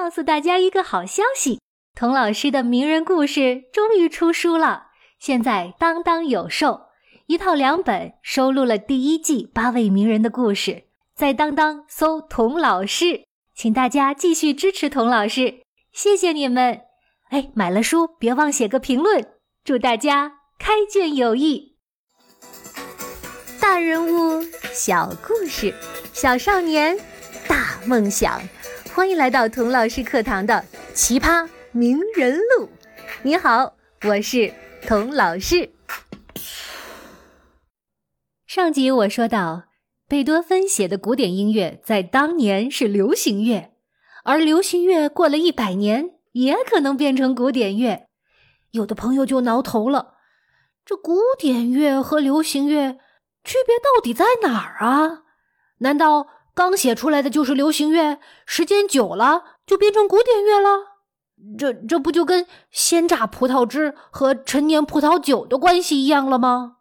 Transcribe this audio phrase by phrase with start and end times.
[0.00, 1.60] 告诉大家一个好消息：
[1.94, 4.84] 童老师的名人故事终于出书了，
[5.18, 6.86] 现在当当有售，
[7.26, 10.84] 一套两本，收录了第一季八位名人的故事。
[11.14, 13.24] 在当当搜“童老师”，
[13.54, 15.60] 请大家继续支持童老师，
[15.92, 16.80] 谢谢你们！
[17.28, 21.76] 哎，买了书别忘写个评论，祝大家开卷有益。
[23.60, 24.42] 大人物，
[24.72, 25.74] 小故事，
[26.14, 26.98] 小少年，
[27.46, 28.40] 大梦想。
[28.92, 30.64] 欢迎来到童老师课堂的
[30.94, 32.68] 奇葩名人录。
[33.22, 35.70] 你好，我是童老师。
[38.46, 39.64] 上集我说到，
[40.08, 43.70] 贝多芬写的古典音乐在当年是流行乐，
[44.24, 48.08] 而流行乐过了一百年也可能变成古典乐。
[48.72, 50.14] 有的朋友就挠头了：
[50.84, 52.94] 这古典乐和流行乐
[53.44, 55.22] 区别到底在哪儿啊？
[55.78, 56.26] 难道？
[56.54, 60.90] 刚写出来的就是流行乐，时间久了就变成古典乐了。
[61.58, 66.76] 这这不就跟鲜榨葡萄汁和陈年葡萄酒的关系一样了吗？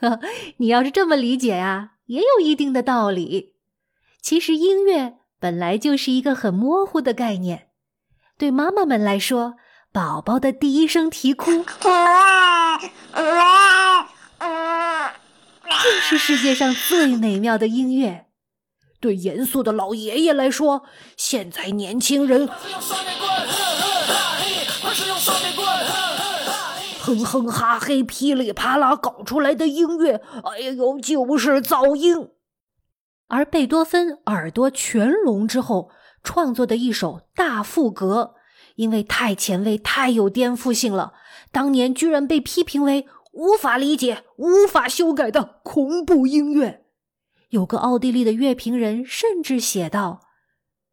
[0.00, 0.18] 呵
[0.58, 3.54] 你要是这么理解呀，也有一定的道理。
[4.20, 7.68] 其实音乐本来就是一个很模糊的概念。
[8.36, 9.54] 对妈妈们来说，
[9.92, 11.64] 宝宝的第一声啼哭，
[15.84, 18.26] 就是世界上最美妙的音乐。
[19.02, 20.84] 对严肃的老爷爷来说，
[21.16, 22.48] 现在年轻人
[27.00, 32.28] 哼哼哈嘿、噼里啪啦搞出来的音乐，哎呦，就是噪音。
[33.26, 35.90] 而贝多芬耳朵全聋之后
[36.22, 38.34] 创作的一首大赋格，
[38.76, 41.14] 因为太前卫、太有颠覆性了，
[41.50, 46.81] 当年居然被批评为无法理解、无法修改的恐怖音乐。
[47.52, 50.20] 有个奥地利的乐评人甚至写道：“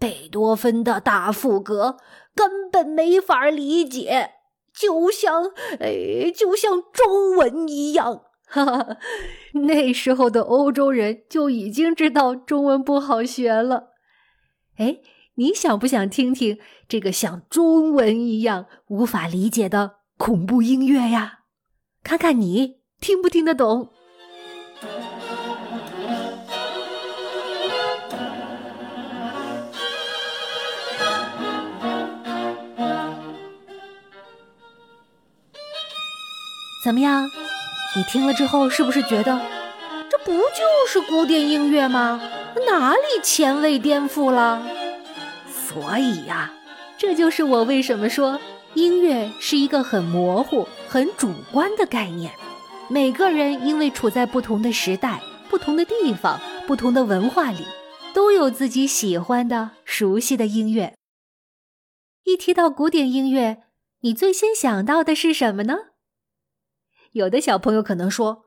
[0.00, 1.98] 贝多芬的大赋格
[2.34, 4.30] 根本没法理解，
[4.74, 5.52] 就像……
[5.78, 8.22] 哎，就像中文一样。
[8.48, 8.96] ”哈哈，
[9.66, 13.90] 那时候的欧洲人就已经知道中文不好学了。
[14.78, 15.00] 哎，
[15.34, 21.40] 你想不想听听这个像中文一样无法理解的恐怖音乐呀？
[22.02, 23.90] 看看你听不听得懂。
[36.86, 37.28] 怎么样？
[37.96, 39.40] 你听了之后是不是觉得，
[40.08, 42.20] 这不就是古典音乐吗？
[42.64, 44.64] 哪里前卫颠覆了？
[45.50, 46.52] 所以呀，
[46.96, 48.40] 这就是我为什么说
[48.74, 52.30] 音乐是一个很模糊、很主观的概念。
[52.88, 55.20] 每个人因为处在不同的时代、
[55.50, 57.66] 不同的地方、不同的文化里，
[58.14, 60.94] 都有自己喜欢的、熟悉的音乐。
[62.22, 63.64] 一提到古典音乐，
[64.02, 65.74] 你最先想到的是什么呢？
[67.16, 68.44] 有的小朋友可能说，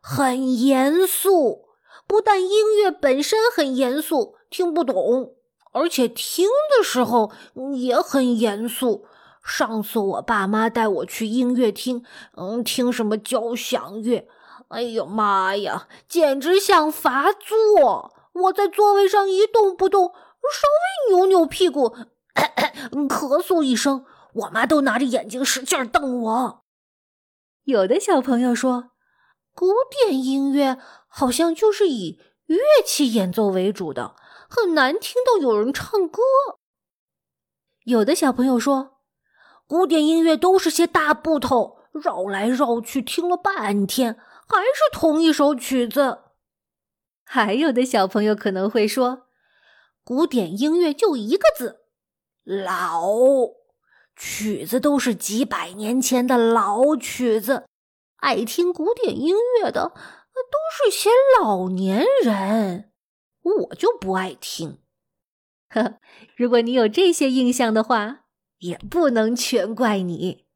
[0.00, 1.66] 很严肃。
[2.06, 5.34] 不但音乐本身很严肃，听不懂，
[5.72, 7.30] 而且听的时候
[7.74, 9.04] 也很严肃。
[9.44, 12.02] 上次我爸妈带我去音乐厅，
[12.36, 14.26] 嗯，听什么交响乐，
[14.68, 18.14] 哎呦妈呀，简直像罚坐！
[18.32, 20.66] 我在座位上一动不动，稍
[21.10, 21.94] 微扭扭屁股，
[23.08, 26.62] 咳嗽一声，我妈都拿着眼睛使劲瞪我。
[27.66, 28.90] 有的小朋友说，
[29.52, 30.78] 古典音乐
[31.08, 34.14] 好像就是以乐器演奏为主的，
[34.48, 36.22] 很难听到有人唱歌。
[37.82, 39.00] 有的小朋友说，
[39.66, 44.14] 古典音乐都是些大部头，绕来绕去，听了半天
[44.46, 46.18] 还是同一首曲子。
[47.24, 49.26] 还有的小朋友可能会说，
[50.04, 51.80] 古典音乐就一个字，
[52.44, 53.10] 老。
[54.16, 57.66] 曲子都是几百年前的老曲子，
[58.16, 61.10] 爱听古典音乐的都是些
[61.40, 62.90] 老年人，
[63.42, 64.78] 我就不爱听。
[65.68, 65.98] 呵，
[66.36, 68.20] 如果你有这些印象的话，
[68.58, 70.46] 也不能全怪你。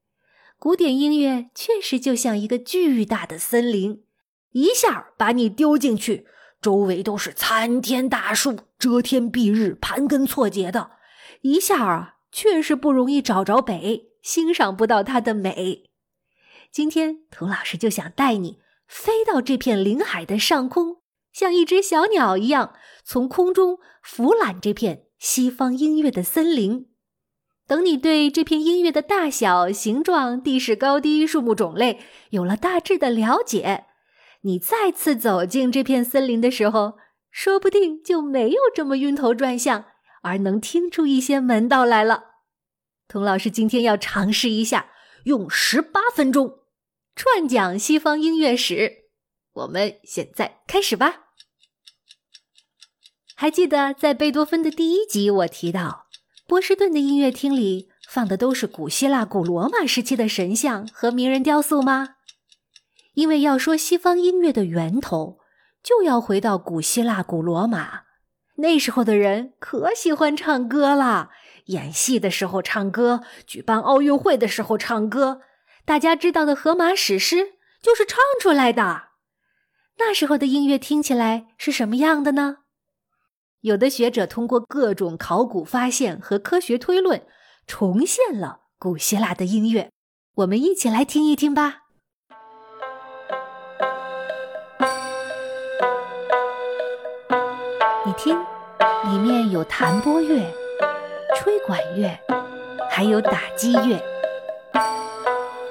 [0.58, 4.04] 古典音乐确实就像一个巨大的森林，
[4.52, 6.26] 一下把你丢进去，
[6.62, 10.92] 周围都是参天大树，遮天蔽日，盘根错节的，
[11.42, 12.16] 一下啊。
[12.32, 15.90] 确实不容易找着北，欣赏不到它的美。
[16.70, 20.98] 今天，涂老师就想带你飞到这片林海的上空，
[21.32, 22.74] 像一只小鸟一样，
[23.04, 26.86] 从空中俯览这片西方音乐的森林。
[27.66, 32.00] 等你对这片音乐的大小、形状、地势高低、树木种类
[32.30, 33.86] 有了大致的了解，
[34.42, 36.94] 你再次走进这片森林的时候，
[37.30, 39.84] 说不定就没有这么晕头转向。
[40.22, 42.24] 而能听出一些门道来了。
[43.08, 44.90] 童老师今天要尝试一下，
[45.24, 46.60] 用十八分钟
[47.16, 49.10] 串讲西方音乐史。
[49.52, 51.24] 我们现在开始吧。
[53.34, 56.06] 还记得在贝多芬的第一集，我提到
[56.46, 62.16] 波士顿的音乐厅里放的都是古希腊、古罗马时期的神像和名人雕塑吗？
[63.14, 65.38] 因为要说西方音乐的源头，
[65.82, 68.02] 就要回到古希腊、古罗马。
[68.60, 71.30] 那时候的人可喜欢唱歌了，
[71.66, 75.40] 演戏的时候唱歌，举办奥运会的时候唱歌。
[75.84, 79.08] 大家知道的荷马史诗就是唱出来的。
[79.98, 82.58] 那时候的音乐听起来是什么样的呢？
[83.62, 87.26] 有的学者通过各种考古发现和科学推论，
[87.66, 89.90] 重现了古希腊的音乐。
[90.36, 91.82] 我们一起来听一听吧。
[99.10, 100.40] 里面有弹拨乐、
[101.36, 102.16] 吹管乐，
[102.88, 104.00] 还有打击乐。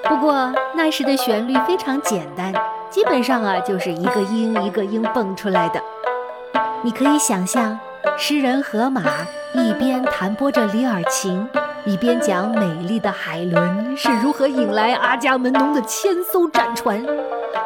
[0.04, 2.52] 不过那时的旋律非常简单，
[2.90, 5.80] 基本上啊就是一个音一个音蹦出来的。
[6.82, 7.78] 你可以想象，
[8.18, 9.02] 诗人荷马
[9.54, 11.48] 一边弹拨着里尔琴，
[11.86, 17.02] 一边讲美丽的海伦是如何引来阿伽门农的千艘战船，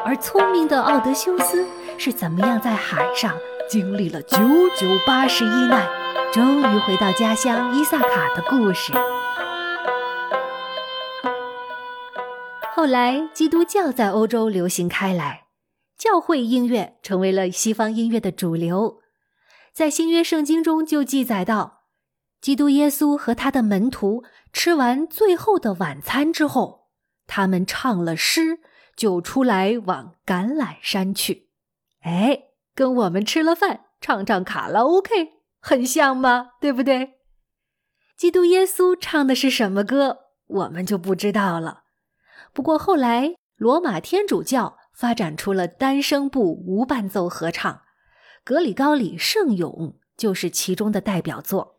[0.05, 1.67] 而聪明的奥德修斯
[1.99, 3.33] 是怎么样在海上
[3.75, 4.39] 经历了九
[4.79, 5.85] 九八十一难，
[6.33, 8.93] 终于回到家乡伊萨卡的故事。
[12.73, 15.47] 后来，基督教在欧洲流行开来，
[15.99, 19.01] 教会音乐成为了西方音乐的主流。
[19.73, 21.81] 在新约圣经中就记载到，
[22.41, 24.23] 基督耶稣和他的门徒
[24.53, 26.87] 吃完最后的晚餐之后，
[27.27, 28.61] 他们唱了诗，
[28.95, 31.49] 就出来往橄榄山去。
[32.03, 32.43] 哎，
[32.75, 35.11] 跟我们吃了饭唱唱卡拉 OK
[35.61, 36.51] 很像吗？
[36.61, 37.15] 对不对？
[38.17, 41.85] 基督耶稣唱的是什么歌，我们就不知道了。
[42.53, 47.83] 不过后来罗马天主教发展出了单声部无伴奏合唱。
[48.45, 51.74] 格里高里圣咏就是其中的代表作。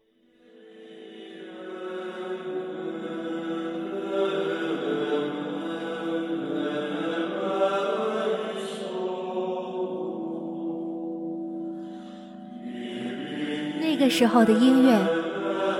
[13.98, 15.00] 这个时候的音乐，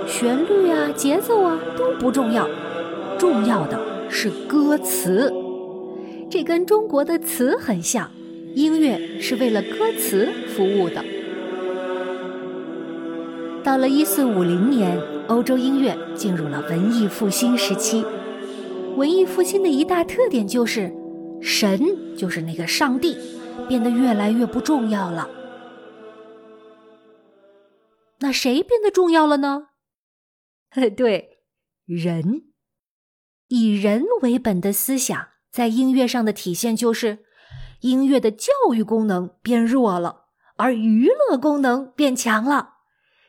[0.06, 2.48] 旋律啊、节奏啊都不重要，
[3.18, 3.78] 重要的
[4.08, 5.30] 是歌词。
[6.30, 8.10] 这跟中国的词很像。
[8.54, 11.04] 音乐是为了歌词服务的。
[13.62, 18.02] 到了一四五零年，欧洲音乐进入了文艺复兴时期。
[18.96, 20.90] 文艺复兴的一大特点就是，
[21.42, 21.78] 神
[22.16, 23.14] 就是那个上帝
[23.68, 25.28] 变得越来越不重要了。
[28.18, 29.68] 那谁变得重要了呢？
[30.96, 31.38] 对，
[31.84, 32.52] 人。
[33.48, 37.24] 以人为本的思想在音乐上的体现就是。
[37.80, 40.24] 音乐的教育功能变弱了，
[40.56, 42.76] 而娱乐功能变强了。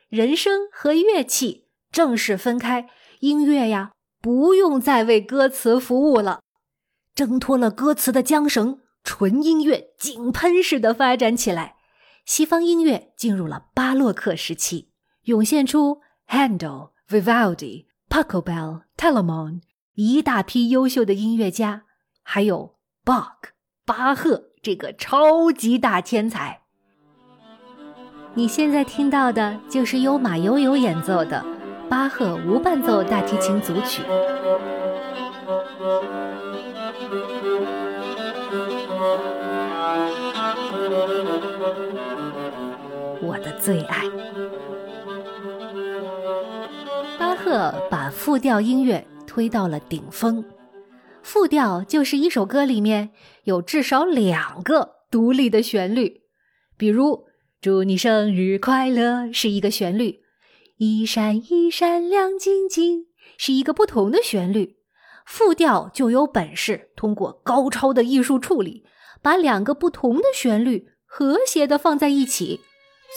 [0.08, 2.88] 人声和乐器正式分开，
[3.20, 3.92] 音乐呀
[4.22, 6.40] 不用再为歌词服务了，
[7.14, 11.76] 挣脱了歌词的缰绳，纯音乐井喷式的发展起来。
[12.28, 14.90] 西方音乐进入了巴洛克时期，
[15.22, 19.62] 涌现出 Handel、Vivaldi、Pachelbel、Telemann
[19.94, 21.84] 一大批优秀的音乐家，
[22.22, 23.32] 还有 Bach。
[23.86, 26.64] 巴赫这个超级大天才，
[28.34, 31.42] 你现在听到的就是由马友友演奏的
[31.88, 34.02] 巴赫无伴奏大提琴组曲，
[43.20, 44.04] 我的最爱。
[47.18, 50.44] 巴赫把复调音乐推到了顶峰。
[51.22, 53.10] 复调就是一首歌里面
[53.44, 56.22] 有至少两个独立的旋律，
[56.76, 57.26] 比如
[57.60, 60.20] “祝你生日快乐”是一个旋律
[60.78, 63.06] ，“一闪一闪亮晶晶”
[63.36, 64.76] 是一个不同的旋律。
[65.26, 68.84] 复调就有本事通过高超的艺术处理，
[69.20, 72.60] 把两个不同的旋律和谐的放在一起，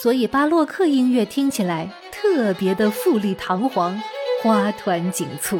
[0.01, 4.01] 所以巴洛克音乐听起来特别的富丽堂皇、
[4.41, 5.59] 花团锦簇。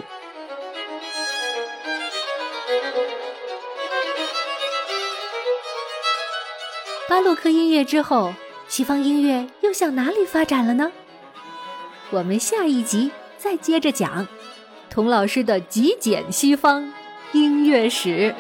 [7.10, 8.34] 巴洛克音乐之后，
[8.70, 10.92] 西方音乐又向哪里发展了呢？
[12.12, 14.26] 我们下一集再接着讲
[14.90, 16.92] 童老师的极简西方
[17.34, 18.34] 音乐史。